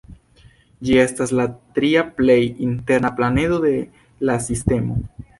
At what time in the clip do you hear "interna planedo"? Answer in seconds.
2.67-3.59